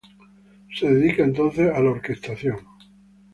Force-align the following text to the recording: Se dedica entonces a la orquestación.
Se 0.75 0.89
dedica 0.91 1.21
entonces 1.23 1.71
a 1.71 1.79
la 1.79 1.91
orquestación. 1.91 2.57